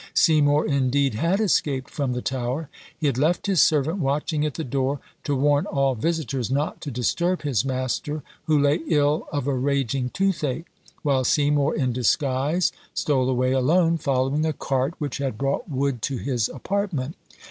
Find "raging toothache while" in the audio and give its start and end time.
9.53-11.23